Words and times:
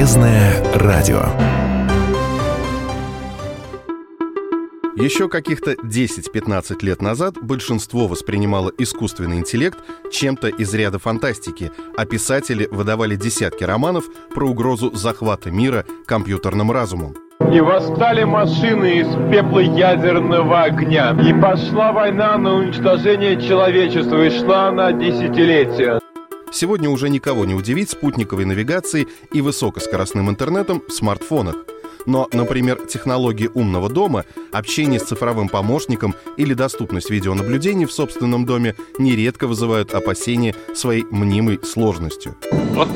Полезное 0.00 0.54
радио. 0.76 1.20
Еще 4.96 5.28
каких-то 5.28 5.72
10-15 5.72 6.78
лет 6.80 7.02
назад 7.02 7.34
большинство 7.42 8.06
воспринимало 8.06 8.72
искусственный 8.78 9.36
интеллект 9.36 9.76
чем-то 10.10 10.48
из 10.48 10.72
ряда 10.72 10.98
фантастики, 10.98 11.70
а 11.98 12.06
писатели 12.06 12.66
выдавали 12.70 13.14
десятки 13.14 13.62
романов 13.62 14.06
про 14.34 14.48
угрозу 14.48 14.90
захвата 14.96 15.50
мира 15.50 15.84
компьютерным 16.06 16.72
разумом. 16.72 17.14
И 17.52 17.60
восстали 17.60 18.24
машины 18.24 19.00
из 19.00 19.08
пепла 19.30 19.58
ядерного 19.58 20.62
огня. 20.62 21.14
И 21.22 21.38
пошла 21.38 21.92
война 21.92 22.38
на 22.38 22.54
уничтожение 22.54 23.38
человечества, 23.38 24.24
и 24.24 24.30
шла 24.30 24.68
она 24.68 24.92
десятилетия. 24.92 26.00
Сегодня 26.52 26.90
уже 26.90 27.08
никого 27.08 27.44
не 27.44 27.54
удивить 27.54 27.90
спутниковой 27.90 28.44
навигацией 28.44 29.08
и 29.32 29.40
высокоскоростным 29.40 30.28
интернетом 30.28 30.82
в 30.86 30.92
смартфонах. 30.92 31.56
Но, 32.06 32.28
например, 32.32 32.86
технологии 32.86 33.50
умного 33.52 33.88
дома, 33.88 34.24
общение 34.52 34.98
с 34.98 35.04
цифровым 35.04 35.48
помощником 35.48 36.14
или 36.36 36.54
доступность 36.54 37.10
видеонаблюдений 37.10 37.84
в 37.84 37.92
собственном 37.92 38.46
доме 38.46 38.74
нередко 38.98 39.46
вызывают 39.46 39.94
опасения 39.94 40.54
своей 40.74 41.04
мнимой 41.10 41.60
сложностью. 41.62 42.36
Вот 42.72 42.88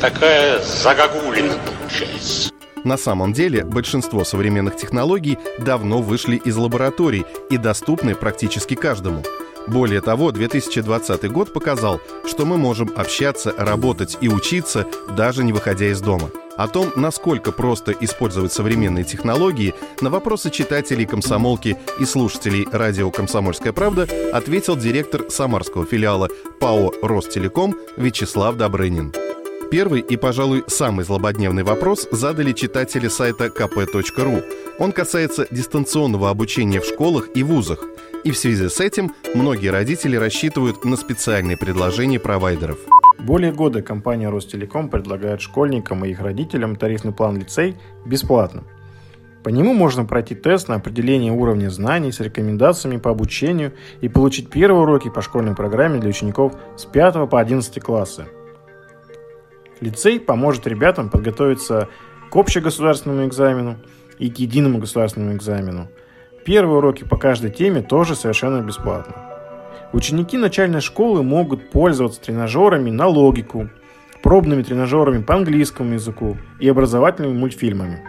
такая 0.00 0.60
загогулина 0.64 1.54
получается. 1.66 2.50
На 2.82 2.96
самом 2.96 3.34
деле, 3.34 3.62
большинство 3.62 4.24
современных 4.24 4.76
технологий 4.76 5.38
давно 5.58 6.00
вышли 6.00 6.36
из 6.36 6.56
лабораторий 6.56 7.26
и 7.50 7.58
доступны 7.58 8.14
практически 8.14 8.74
каждому. 8.74 9.22
Более 9.70 10.00
того, 10.00 10.32
2020 10.32 11.30
год 11.30 11.52
показал, 11.52 12.00
что 12.26 12.44
мы 12.44 12.56
можем 12.56 12.90
общаться, 12.96 13.54
работать 13.56 14.18
и 14.20 14.28
учиться, 14.28 14.84
даже 15.16 15.44
не 15.44 15.52
выходя 15.52 15.86
из 15.86 16.00
дома. 16.00 16.30
О 16.56 16.66
том, 16.66 16.90
насколько 16.96 17.52
просто 17.52 17.92
использовать 17.92 18.52
современные 18.52 19.04
технологии, 19.04 19.74
на 20.00 20.10
вопросы 20.10 20.50
читателей 20.50 21.06
комсомолки 21.06 21.78
и 22.00 22.04
слушателей 22.04 22.66
радио 22.72 23.12
«Комсомольская 23.12 23.72
правда» 23.72 24.08
ответил 24.32 24.76
директор 24.76 25.30
самарского 25.30 25.86
филиала 25.86 26.28
ПАО 26.58 26.92
«Ростелеком» 27.00 27.76
Вячеслав 27.96 28.56
Добрынин. 28.56 29.29
Первый 29.70 30.00
и, 30.00 30.16
пожалуй, 30.16 30.64
самый 30.66 31.04
злободневный 31.04 31.62
вопрос 31.62 32.08
задали 32.10 32.52
читатели 32.52 33.06
сайта 33.06 33.46
kp.ru. 33.46 34.42
Он 34.80 34.90
касается 34.90 35.46
дистанционного 35.48 36.28
обучения 36.28 36.80
в 36.80 36.84
школах 36.84 37.28
и 37.34 37.44
вузах. 37.44 37.84
И 38.24 38.32
в 38.32 38.36
связи 38.36 38.68
с 38.68 38.80
этим 38.80 39.12
многие 39.32 39.68
родители 39.68 40.16
рассчитывают 40.16 40.84
на 40.84 40.96
специальные 40.96 41.56
предложения 41.56 42.18
провайдеров. 42.18 42.78
Более 43.20 43.52
года 43.52 43.80
компания 43.80 44.28
Ростелеком 44.28 44.88
предлагает 44.88 45.40
школьникам 45.40 46.04
и 46.04 46.10
их 46.10 46.20
родителям 46.20 46.74
тарифный 46.74 47.12
план 47.12 47.38
лицей 47.38 47.76
бесплатно. 48.04 48.64
По 49.44 49.50
нему 49.50 49.72
можно 49.72 50.04
пройти 50.04 50.34
тест 50.34 50.66
на 50.66 50.74
определение 50.74 51.32
уровня 51.32 51.70
знаний 51.70 52.10
с 52.10 52.18
рекомендациями 52.18 52.96
по 52.96 53.10
обучению 53.12 53.72
и 54.00 54.08
получить 54.08 54.50
первые 54.50 54.82
уроки 54.82 55.10
по 55.10 55.22
школьной 55.22 55.54
программе 55.54 56.00
для 56.00 56.10
учеников 56.10 56.54
с 56.76 56.84
5 56.86 57.30
по 57.30 57.40
11 57.40 57.80
класса– 57.80 58.26
Лицей 59.80 60.20
поможет 60.20 60.66
ребятам 60.66 61.08
подготовиться 61.08 61.88
к 62.30 62.36
общегосударственному 62.36 63.26
экзамену 63.26 63.76
и 64.18 64.30
к 64.30 64.38
единому 64.38 64.78
государственному 64.78 65.34
экзамену. 65.34 65.88
Первые 66.44 66.78
уроки 66.78 67.04
по 67.04 67.16
каждой 67.16 67.50
теме 67.50 67.82
тоже 67.82 68.14
совершенно 68.14 68.62
бесплатно. 68.62 69.14
Ученики 69.92 70.36
начальной 70.36 70.80
школы 70.80 71.22
могут 71.22 71.70
пользоваться 71.70 72.20
тренажерами 72.20 72.90
на 72.90 73.06
логику, 73.06 73.68
пробными 74.22 74.62
тренажерами 74.62 75.22
по 75.22 75.34
английскому 75.34 75.94
языку 75.94 76.36
и 76.60 76.68
образовательными 76.68 77.36
мультфильмами. 77.36 78.04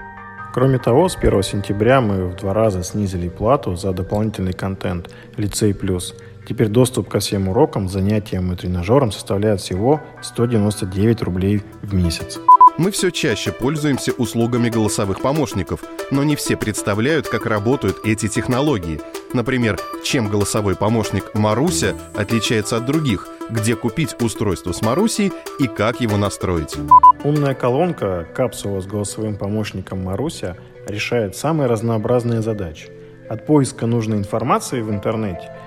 Кроме 0.54 0.80
того, 0.80 1.08
с 1.08 1.16
1 1.16 1.44
сентября 1.44 2.02
мы 2.02 2.28
в 2.28 2.36
два 2.36 2.54
раза 2.54 2.84
снизили 2.84 3.30
плату 3.30 3.76
за 3.76 3.94
дополнительный 3.94 4.54
контент 4.54 5.10
«Лицей 5.38 5.74
плюс», 5.74 6.14
Теперь 6.47 6.68
доступ 6.68 7.07
ко 7.07 7.19
всем 7.19 7.50
урокам, 7.50 7.88
занятиям 7.88 8.52
и 8.52 8.56
тренажерам 8.56 9.12
составляет 9.12 9.62
всего 9.62 10.02
199 10.22 11.22
рублей 11.22 11.62
в 11.81 11.94
месяц. 11.94 12.40
Мы 12.78 12.90
все 12.91 13.12
чаще 13.12 13.52
пользуемся 13.52 14.12
услугами 14.13 14.69
голосовых 14.69 15.22
помощников, 15.22 15.81
но 16.09 16.24
не 16.24 16.35
все 16.35 16.57
представляют, 16.57 17.28
как 17.28 17.46
работают 17.46 17.97
эти 18.06 18.28
технологии. 18.28 19.00
Например, 19.34 19.78
чем 20.03 20.30
голосовой 20.30 20.75
помощник 20.75 21.35
Маруся 21.35 21.96
отличается 22.16 22.78
от 22.78 22.85
других, 22.85 23.28
где 23.50 23.75
купить 23.75 24.16
устройство 24.22 24.72
с 24.72 24.81
Марусей 24.81 25.31
и 25.59 25.68
как 25.68 26.01
его 26.01 26.18
настроить. 26.18 26.75
Умная 27.24 27.53
колонка, 27.53 28.28
капсула 28.34 28.81
с 28.81 28.88
голосовым 28.88 29.35
помощником 29.35 30.03
Маруся, 30.03 30.57
решает 30.88 31.35
самые 31.35 31.68
разнообразные 31.68 32.41
задачи. 32.41 32.90
От 33.30 33.46
поиска 33.46 33.85
нужной 33.85 34.18
информации 34.18 34.81
в 34.81 34.90
интернете– 34.90 35.51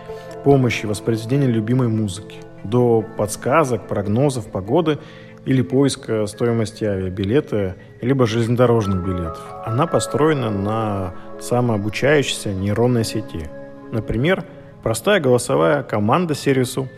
помощи 0.44 0.86
воспроизведения 0.86 1.48
любимой 1.48 1.88
музыки, 1.88 2.36
до 2.64 3.04
подсказок, 3.16 3.86
прогнозов 3.86 4.46
погоды 4.46 4.98
или 5.44 5.62
поиска 5.62 6.26
стоимости 6.26 6.84
авиабилета, 6.84 7.76
либо 8.00 8.26
железнодорожных 8.26 9.04
билетов. 9.04 9.42
Она 9.64 9.86
построена 9.86 10.50
на 10.50 11.14
самообучающейся 11.40 12.52
нейронной 12.52 13.04
сети. 13.04 13.48
Например, 13.92 14.44
простая 14.82 15.20
голосовая 15.20 15.82
команда 15.82 16.34
сервису 16.34 16.88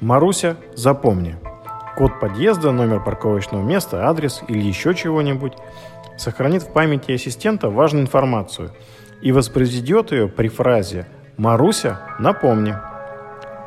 «Маруся, 0.00 0.56
запомни». 0.74 1.36
Код 1.96 2.20
подъезда, 2.20 2.72
номер 2.72 3.02
парковочного 3.02 3.62
места, 3.62 4.06
адрес 4.06 4.42
или 4.48 4.60
еще 4.60 4.94
чего-нибудь 4.94 5.54
сохранит 6.18 6.62
в 6.62 6.72
памяти 6.72 7.12
ассистента 7.12 7.70
важную 7.70 8.04
информацию 8.04 8.70
и 9.22 9.32
воспроизведет 9.32 10.12
ее 10.12 10.28
при 10.28 10.48
фразе 10.48 11.06
«Маруся, 11.36 12.00
напомни». 12.18 12.74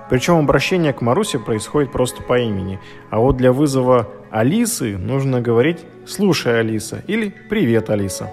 Причем 0.09 0.39
обращение 0.39 0.91
к 0.91 1.01
Марусе 1.01 1.37
происходит 1.37 1.91
просто 1.91 2.23
по 2.23 2.39
имени. 2.39 2.79
А 3.11 3.19
вот 3.19 3.37
для 3.37 3.53
вызова 3.53 4.09
Алисы 4.31 4.97
нужно 4.97 5.39
говорить 5.39 5.85
«Слушай, 6.07 6.61
Алиса» 6.61 7.03
или 7.05 7.29
«Привет, 7.47 7.91
Алиса». 7.91 8.27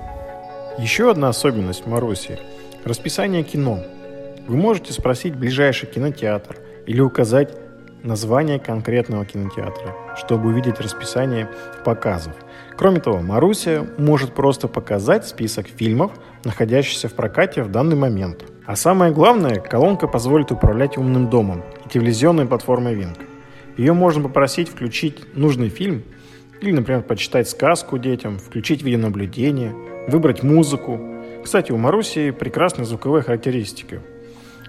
Еще 0.78 1.10
одна 1.10 1.28
особенность 1.28 1.86
Маруси– 1.86 2.38
расписание 2.84 3.42
кино. 3.42 3.80
Вы 4.48 4.56
можете 4.56 4.94
спросить 4.94 5.36
ближайший 5.36 5.86
кинотеатр 5.86 6.56
или 6.86 7.02
указать 7.02 7.54
название 8.02 8.58
конкретного 8.58 9.26
кинотеатра, 9.26 9.94
чтобы 10.16 10.48
увидеть 10.48 10.80
расписание 10.80 11.50
показов. 11.84 12.34
Кроме 12.78 13.00
того, 13.00 13.20
Маруся 13.20 13.86
может 13.98 14.32
просто 14.32 14.66
показать 14.66 15.26
список 15.26 15.66
фильмов, 15.66 16.12
находящихся 16.44 17.08
в 17.08 17.12
прокате 17.12 17.62
в 17.62 17.70
данный 17.70 17.96
момент– 17.96 18.44
а 18.66 18.74
самое 18.74 19.12
главное, 19.12 19.60
колонка 19.60 20.08
позволит 20.08 20.50
управлять 20.50 20.98
умным 20.98 21.30
домом 21.30 21.62
и 21.84 21.88
телевизионной 21.88 22.46
платформой 22.46 22.96
Wing. 22.96 23.16
Ее 23.76 23.92
можно 23.92 24.22
попросить 24.22 24.68
включить 24.68 25.36
нужный 25.36 25.68
фильм 25.68 26.02
или, 26.60 26.72
например, 26.72 27.02
почитать 27.02 27.48
сказку 27.48 27.96
детям, 27.98 28.38
включить 28.38 28.82
видеонаблюдение, 28.82 29.72
выбрать 30.08 30.42
музыку. 30.42 31.00
Кстати, 31.44 31.70
у 31.70 31.76
Маруси 31.76 32.32
прекрасные 32.32 32.86
звуковые 32.86 33.22
характеристики. 33.22 34.00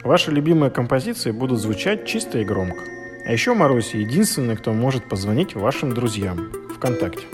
Ваши 0.04 0.30
любимые 0.32 0.70
композиции 0.70 1.32
будут 1.32 1.60
звучать 1.60 2.06
чисто 2.06 2.38
и 2.38 2.46
громко. 2.46 2.84
А 3.26 3.32
еще 3.32 3.56
Маруси 3.56 3.98
единственный, 3.98 4.56
кто 4.56 4.74
может 4.74 5.10
позвонить 5.10 5.56
вашим 5.56 5.94
друзьям 5.94 6.52
ВКонтакте. 6.76 7.26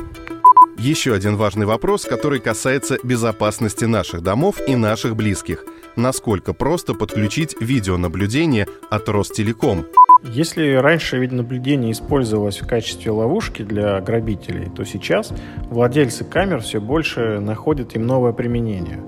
Еще 0.78 1.14
один 1.14 1.36
важный 1.36 1.66
вопрос, 1.66 2.06
который 2.06 2.40
касается 2.40 2.98
безопасности 3.04 3.86
наших 3.86 4.22
домов 4.22 4.62
и 4.66 4.76
наших 4.76 5.16
близких. 5.16 5.66
Насколько 5.96 6.54
просто 6.54 6.96
подключить 6.96 7.56
видеонаблюдение 7.60 8.68
от 8.90 9.08
Ростелеком? 9.10 9.86
Если 10.24 10.74
раньше 10.74 11.20
видеонаблюдение 11.20 11.92
использовалось 11.92 12.62
в 12.62 12.68
качестве 12.68 13.12
ловушки 13.12 13.62
для 13.62 14.02
грабителей, 14.02 14.72
то 14.76 14.86
сейчас 14.86 15.32
владельцы 15.70 16.24
камер 16.24 16.62
все 16.62 16.82
больше 16.82 17.40
находят 17.40 17.96
им 17.96 18.08
новое 18.08 18.34
применение. 18.34 19.04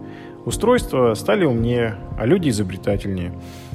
Устройства 0.45 1.15
стали 1.15 1.43
умнее, 1.43 1.95
а 2.19 2.27
люди 2.27 2.49
изобретательнее. 2.49 3.33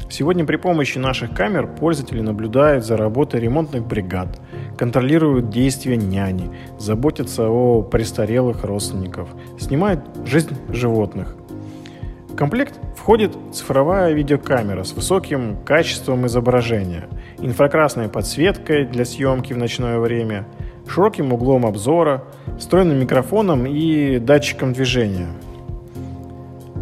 Сегодня 0.09 0.45
при 0.45 0.57
помощи 0.57 0.99
наших 0.99 1.35
камер 1.35 1.67
пользователи 1.67 2.21
наблюдают 2.21 2.85
за 2.85 2.97
работой 2.97 3.41
ремонтных 3.41 3.87
бригад, 3.87 4.41
контролируют 4.77 5.51
действия 5.51 5.97
няни, 5.97 6.51
заботятся 6.79 7.49
о 7.49 7.83
престарелых 7.83 8.63
родственников, 8.63 9.29
снимают 9.59 10.01
жизнь 10.27 10.55
животных. 10.69 11.35
Комплект 12.41 12.81
входит 12.97 13.37
цифровая 13.53 14.15
видеокамера 14.15 14.83
с 14.83 14.95
высоким 14.95 15.59
качеством 15.63 16.27
изображения, 16.27 17.07
инфракрасной 17.37 18.09
подсветкой 18.09 18.87
для 18.87 19.05
съемки 19.05 19.53
в 19.53 19.59
ночное 19.59 19.99
время, 19.99 20.47
широким 20.89 21.35
углом 21.35 21.67
обзора, 21.67 22.25
встроенным 22.59 22.99
микрофоном 22.99 23.67
и 23.67 24.19
датчиком 24.19 24.73
движения– 24.73 25.29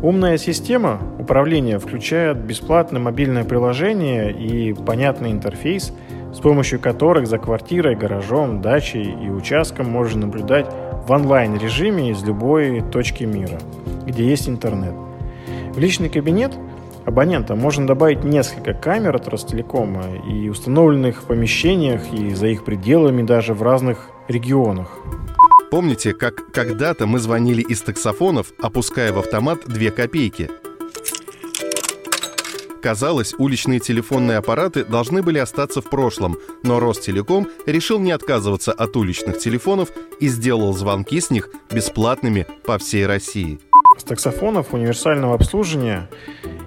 Умная 0.00 0.38
система 0.38 1.00
управления 1.19 1.81
включает 1.81 2.37
бесплатное 2.37 3.00
мобильное 3.00 3.43
приложение 3.43 4.31
и 4.31 4.72
понятный 4.72 5.32
интерфейс, 5.32 5.93
с 6.32 6.38
помощью 6.38 6.78
которых 6.78 7.26
за 7.26 7.38
квартирой, 7.38 7.96
гаражом, 7.96 8.62
дачей 8.62 9.02
и 9.02 9.28
участком 9.28 9.90
можно 9.90 10.26
наблюдать 10.26 10.66
в 11.05 11.10
онлайн-режиме 11.10 12.10
из 12.10 12.22
любой 12.22 12.81
точки 12.93 13.25
мира, 13.25 13.58
где 14.06 14.25
есть 14.25 14.49
интернет. 14.49 15.07
В 15.78 15.80
личный 15.80 16.08
кабинет 16.08 16.58
абонента 17.04 17.54
можно 17.54 17.86
добавить 17.86 18.25
несколько 18.25 18.75
камер 18.75 19.14
от 19.14 19.28
Ростелекома 19.28 20.06
и 20.28 20.48
установленных 20.48 21.22
в 21.22 21.26
помещениях 21.26 22.12
и 22.12 22.34
за 22.34 22.48
их 22.48 22.64
пределами 22.64 23.22
даже 23.22 23.54
в 23.54 23.62
разных 23.62 24.08
регионах. 24.26 24.88
Помните, 25.70 26.14
как 26.14 26.50
когда-то 26.50 27.06
мы 27.06 27.20
звонили 27.20 27.62
из 27.62 27.82
таксофонов, 27.82 28.52
опуская 28.60 29.12
в 29.12 29.20
автомат 29.20 29.69
2 29.69 29.90
копейки? 29.90 30.50
Казалось, 32.82 33.36
уличные 33.38 33.78
телефонные 33.78 34.38
аппараты 34.38 34.84
должны 34.84 35.22
были 35.22 35.38
остаться 35.38 35.81
в 35.81 35.88
прошлом, 35.88 36.38
но 36.64 36.81
Ростелеком 36.81 37.46
решил 37.66 38.00
не 38.00 38.10
отказываться 38.10 38.72
от 38.72 38.96
уличных 38.96 39.38
телефонов 39.38 39.90
и 40.19 40.26
сделал 40.26 40.72
звонки 40.72 41.20
с 41.20 41.31
них 41.31 41.50
бесплатными 41.70 42.48
по 42.64 42.78
всей 42.78 43.06
России. 43.06 43.60
Таксофонов 44.08 44.72
универсального 44.72 45.34
обслуживания 45.34 46.08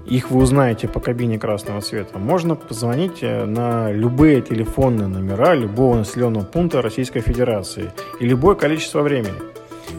их 0.05 0.29
вы 0.29 0.41
узнаете 0.41 0.87
по 0.87 0.99
кабине 0.99 1.39
красного 1.39 1.81
цвета. 1.81 2.19
Можно 2.19 2.55
позвонить 2.55 3.19
э, 3.21 3.45
на 3.45 3.91
любые 3.91 4.41
телефонные 4.41 5.07
номера 5.07 5.55
любого 5.55 5.97
населенного 5.97 6.43
пункта 6.43 6.83
Российской 6.83 7.21
Федерации 7.21 7.91
и 8.19 8.27
любое 8.27 8.55
количество 8.55 9.01
времени. 9.01 9.33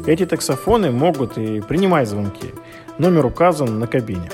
Эти 0.07 0.25
таксофоны 0.25 0.93
могут 0.93 1.37
и 1.37 1.61
принимать 1.61 2.09
звонки. 2.09 2.51
Номер 2.99 3.27
указан 3.27 3.81
на 3.81 3.89
кабине. 3.89 4.31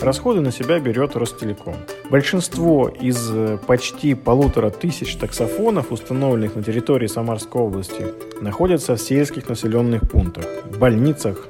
Расходы 0.00 0.40
на 0.40 0.52
себя 0.52 0.78
берет 0.78 1.16
Ростелеком. 1.16 1.74
Большинство 2.08 2.88
из 2.88 3.30
э, 3.30 3.58
почти 3.66 4.14
полутора 4.14 4.70
тысяч 4.70 5.16
таксофонов, 5.16 5.92
установленных 5.92 6.54
на 6.54 6.62
территории 6.62 7.08
Самарской 7.08 7.60
области, 7.60 8.06
находятся 8.40 8.96
в 8.96 9.00
сельских 9.00 9.48
населенных 9.50 10.08
пунктах, 10.08 10.46
больницах, 10.78 11.48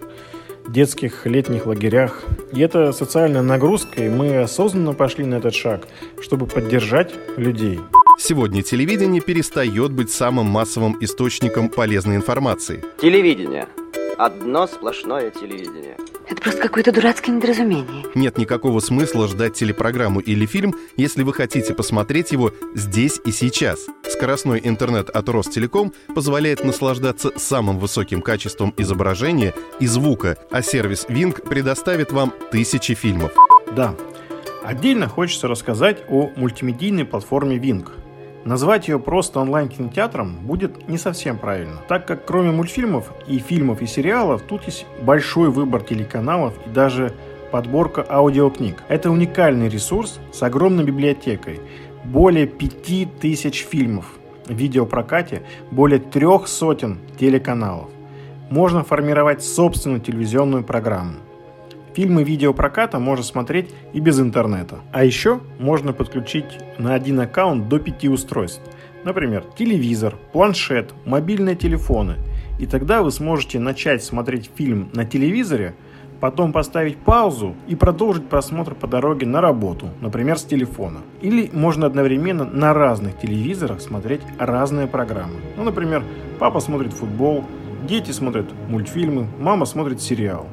детских 0.69 1.27
летних 1.27 1.67
лагерях. 1.67 2.23
И 2.53 2.61
это 2.61 2.93
социальная 2.93 3.43
нагрузка, 3.43 4.05
и 4.05 4.09
мы 4.09 4.39
осознанно 4.39 4.93
пошли 4.93 5.25
на 5.25 5.37
этот 5.37 5.55
шаг, 5.55 5.87
чтобы 6.21 6.47
поддержать 6.47 7.13
людей. 7.37 7.81
Сегодня 8.19 8.63
телевидение 8.63 9.21
перестает 9.21 9.93
быть 9.93 10.11
самым 10.11 10.47
массовым 10.47 10.97
источником 11.01 11.69
полезной 11.69 12.17
информации. 12.17 12.85
Телевидение. 13.01 13.69
Одно 14.17 14.67
сплошное 14.67 15.31
телевидение. 15.31 15.97
Это 16.29 16.43
просто 16.43 16.61
какое-то 16.61 16.93
дурацкое 16.93 17.35
недоразумение. 17.35 18.05
Нет 18.15 18.37
никакого 18.37 18.81
смысла 18.81 19.29
ждать 19.29 19.55
телепрограмму 19.55 20.21
или 20.21 20.45
фильм, 20.45 20.75
если 20.97 21.23
вы 21.23 21.33
хотите 21.33 21.75
посмотреть 21.75 22.33
его 22.33 22.53
здесь 22.75 23.19
и 23.25 23.33
сейчас. 23.33 23.87
Скоростной 24.09 24.61
интернет 24.63 25.09
от 25.09 25.29
Ростелеком 25.29 25.93
позволяет 26.15 26.65
наслаждаться 26.65 27.33
самым 27.37 27.79
высоким 27.79 28.21
качеством 28.21 28.75
изображения 28.77 29.55
и 29.81 29.87
звука, 29.87 30.37
а 30.51 30.61
сервис 30.63 31.07
Wing 31.09 31.49
предоставит 31.49 32.13
вам 32.13 32.35
тысячи 32.51 32.95
фильмов. 32.95 33.33
Да. 33.75 33.95
Отдельно 34.63 35.09
хочется 35.09 35.49
рассказать 35.49 36.03
о 36.09 36.31
мультимедийной 36.37 37.07
платформе 37.07 37.57
Wing– 37.57 37.89
Назвать 38.45 38.89
ее 38.89 38.99
просто 38.99 39.41
онлайн-кинотеатром 39.41 40.37
будет 40.43 40.89
не 40.89 40.97
совсем 40.97 41.39
правильно, 41.39 41.81
так 41.89 42.07
как 42.07 42.25
кроме 42.25 42.51
мультфильмов 42.51 43.13
и 43.27 43.39
фильмов 43.39 43.83
и 43.83 43.87
сериалов, 43.87 44.43
тут 44.43 44.65
есть 44.65 44.87
большой 45.03 45.51
выбор 45.51 45.83
телеканалов 45.83 46.55
и 46.67 46.71
даже 46.71 47.13
подборка 47.51 48.07
аудиокниг. 48.09 48.83
Это 48.89 49.11
уникальный 49.11 49.69
ресурс 49.69 50.21
с 50.33 50.43
огромной 50.43 50.85
библиотекой, 50.85 51.61
более 52.05 52.47
5000 52.47 53.67
фильмов 53.67 54.07
в 54.47 54.53
видеопрокате, 54.53 55.43
более 55.71 55.99
трех 55.99 56.49
сотен 56.49 56.99
телеканалов. 57.19 57.91
Можно 58.51 58.83
формировать 58.83 59.43
собственную 59.43 60.01
телевизионную 60.01 60.65
программу. 60.65 61.17
Фильмы 61.99 62.23
видеопроката 62.23 63.01
можно 63.01 63.25
смотреть 63.25 63.75
и 63.93 63.99
без 63.99 64.21
интернета. 64.21 64.77
А 64.93 65.03
еще 65.03 65.41
можно 65.59 65.93
подключить 65.93 66.45
на 66.79 66.95
один 66.95 67.19
аккаунт 67.19 67.69
до 67.69 67.81
пяти 67.81 68.09
устройств. 68.09 68.63
Например, 69.03 69.43
телевизор, 69.59 70.15
планшет, 70.33 70.95
мобильные 71.05 71.57
телефоны. 71.57 72.15
И 72.61 72.67
тогда 72.67 73.03
вы 73.03 73.11
сможете 73.11 73.59
начать 73.59 74.05
смотреть 74.05 74.49
фильм 74.55 74.91
на 74.93 75.07
телевизоре, 75.07 75.75
потом 76.21 76.53
поставить 76.53 76.99
паузу 76.99 77.57
и 77.67 77.75
продолжить 77.75 78.29
просмотр 78.29 78.77
по 78.77 78.87
дороге 78.87 79.27
на 79.27 79.41
работу, 79.41 79.89
например, 80.01 80.39
с 80.39 80.45
телефона. 80.45 81.01
Или 81.21 81.51
можно 81.53 81.87
одновременно 81.87 82.45
на 82.45 82.75
разных 82.75 83.19
телевизорах 83.19 83.81
смотреть 83.81 84.21
разные 84.39 84.87
программы. 84.87 85.41
Ну, 85.57 85.65
например, 85.65 86.05
папа 86.39 86.61
смотрит 86.61 86.93
футбол, 86.93 87.45
дети 87.89 88.13
смотрят 88.13 88.47
мультфильмы, 88.69 89.27
мама 89.41 89.65
смотрит 89.65 90.01
сериал. 90.01 90.47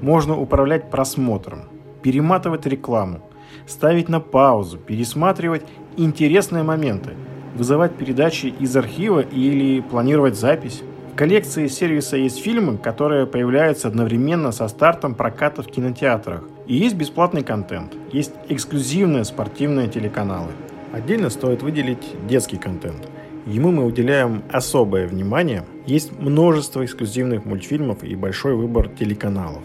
Можно 0.00 0.38
управлять 0.38 0.90
просмотром, 0.90 1.64
перематывать 2.02 2.66
рекламу, 2.66 3.22
ставить 3.66 4.08
на 4.08 4.20
паузу, 4.20 4.78
пересматривать 4.78 5.62
интересные 5.96 6.62
моменты, 6.62 7.10
вызывать 7.54 7.96
передачи 7.96 8.46
из 8.46 8.76
архива 8.76 9.20
или 9.20 9.80
планировать 9.80 10.36
запись. 10.36 10.82
В 11.12 11.16
коллекции 11.16 11.66
сервиса 11.66 12.18
есть 12.18 12.42
фильмы, 12.42 12.76
которые 12.76 13.26
появляются 13.26 13.88
одновременно 13.88 14.52
со 14.52 14.68
стартом 14.68 15.14
проката 15.14 15.62
в 15.62 15.66
кинотеатрах. 15.66 16.44
И 16.66 16.74
есть 16.74 16.94
бесплатный 16.94 17.42
контент, 17.42 17.94
есть 18.12 18.34
эксклюзивные 18.48 19.24
спортивные 19.24 19.88
телеканалы. 19.88 20.50
Отдельно 20.92 21.30
стоит 21.30 21.62
выделить 21.62 22.04
детский 22.28 22.58
контент. 22.58 23.08
Ему 23.46 23.70
мы 23.70 23.84
уделяем 23.84 24.42
особое 24.50 25.06
внимание. 25.06 25.64
Есть 25.86 26.12
множество 26.18 26.84
эксклюзивных 26.84 27.44
мультфильмов 27.44 28.02
и 28.02 28.14
большой 28.14 28.54
выбор 28.54 28.88
телеканалов. 28.88 29.62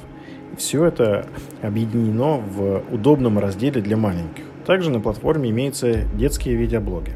Все 0.57 0.85
это 0.85 1.27
объединено 1.61 2.37
в 2.37 2.83
удобном 2.91 3.39
разделе 3.39 3.81
для 3.81 3.97
маленьких. 3.97 4.43
Также 4.65 4.89
на 4.89 4.99
платформе 4.99 5.49
имеются 5.49 6.03
детские 6.13 6.55
видеоблоги. 6.55 7.13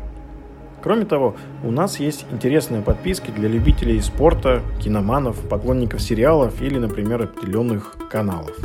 Кроме 0.82 1.06
того, 1.06 1.36
у 1.64 1.72
нас 1.72 2.00
есть 2.00 2.26
интересные 2.32 2.82
подписки 2.82 3.32
для 3.32 3.50
любителей 3.50 4.00
спорта, 4.02 4.62
киноманов, 4.80 5.38
поклонников 5.50 6.02
сериалов 6.02 6.62
или, 6.62 6.78
например, 6.78 7.24
определенных 7.24 7.96
каналов. 8.10 8.56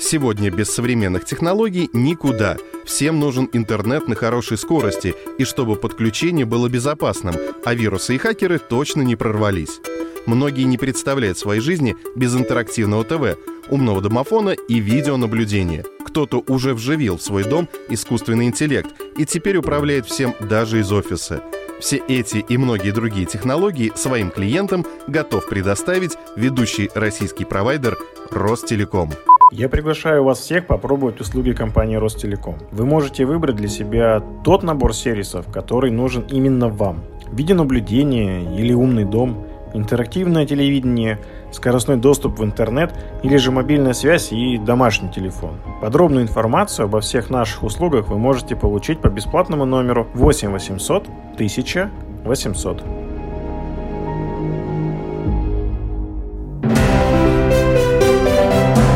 Сегодня 0.00 0.50
без 0.50 0.70
современных 0.70 1.24
технологий 1.24 1.90
никуда. 1.92 2.56
Всем 2.84 3.18
нужен 3.18 3.48
интернет 3.52 4.08
на 4.08 4.14
хорошей 4.14 4.56
скорости 4.56 5.14
и 5.38 5.44
чтобы 5.44 5.76
подключение 5.76 6.46
было 6.46 6.68
безопасным, 6.68 7.34
а 7.64 7.74
вирусы 7.74 8.14
и 8.14 8.18
хакеры 8.18 8.58
точно 8.58 9.02
не 9.02 9.16
прорвались. 9.16 9.80
Многие 10.26 10.64
не 10.64 10.76
представляют 10.78 11.38
своей 11.38 11.60
жизни 11.60 11.96
без 12.14 12.36
интерактивного 12.36 13.04
ТВ, 13.04 13.38
умного 13.70 14.00
домофона 14.00 14.50
и 14.50 14.80
видеонаблюдения. 14.80 15.84
Кто-то 16.04 16.42
уже 16.48 16.74
вживил 16.74 17.18
в 17.18 17.22
свой 17.22 17.44
дом 17.44 17.68
искусственный 17.88 18.46
интеллект 18.46 18.88
и 19.16 19.24
теперь 19.24 19.56
управляет 19.56 20.06
всем 20.06 20.34
даже 20.40 20.80
из 20.80 20.90
офиса. 20.90 21.42
Все 21.80 22.02
эти 22.08 22.38
и 22.38 22.56
многие 22.56 22.90
другие 22.90 23.26
технологии 23.26 23.92
своим 23.94 24.30
клиентам 24.30 24.84
готов 25.06 25.48
предоставить 25.48 26.16
ведущий 26.36 26.90
российский 26.94 27.44
провайдер 27.44 27.96
Ростелеком. 28.30 29.10
Я 29.52 29.68
приглашаю 29.68 30.24
вас 30.24 30.40
всех 30.40 30.66
попробовать 30.66 31.20
услуги 31.20 31.52
компании 31.52 31.96
Ростелеком. 31.96 32.56
Вы 32.70 32.84
можете 32.84 33.24
выбрать 33.24 33.56
для 33.56 33.68
себя 33.68 34.22
тот 34.44 34.62
набор 34.62 34.94
сервисов, 34.94 35.50
который 35.52 35.90
нужен 35.90 36.26
именно 36.30 36.68
вам. 36.68 37.02
Видеонаблюдение 37.32 38.58
или 38.58 38.72
умный 38.72 39.04
дом– 39.04 39.46
интерактивное 39.74 40.46
телевидение, 40.46 41.18
скоростной 41.52 41.96
доступ 41.96 42.38
в 42.38 42.44
интернет 42.44 42.92
или 43.22 43.36
же 43.36 43.50
мобильная 43.50 43.92
связь 43.92 44.32
и 44.32 44.58
домашний 44.58 45.10
телефон. 45.10 45.54
Подробную 45.80 46.22
информацию 46.22 46.84
обо 46.84 47.00
всех 47.00 47.30
наших 47.30 47.62
услугах 47.62 48.08
вы 48.08 48.18
можете 48.18 48.56
получить 48.56 49.00
по 49.00 49.08
бесплатному 49.08 49.64
номеру 49.64 50.06
8 50.14 50.50
800 50.50 51.08
1000 51.34 51.90
800. 52.24 52.82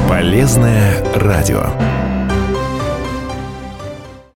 Полезное 0.09 1.02
радио. 1.14 2.01